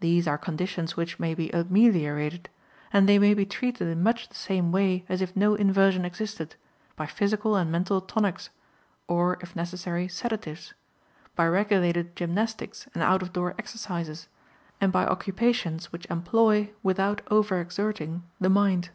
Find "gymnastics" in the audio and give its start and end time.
12.16-12.86